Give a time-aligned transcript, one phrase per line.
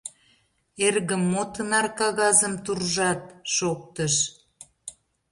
[0.85, 3.21] —Эргым, мо тынар кагазым туржат?—
[3.55, 4.15] шоктыш.